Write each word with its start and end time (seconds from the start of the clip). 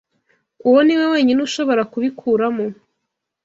uwo 0.67 0.79
ni 0.85 0.95
we 0.99 1.05
wenyine 1.13 1.39
ushobora 1.47 1.81
kubikuramo 1.91 2.65